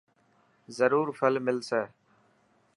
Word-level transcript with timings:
زرور 0.77 1.07
ڦل 1.17 1.35
ملسي. 1.45 1.81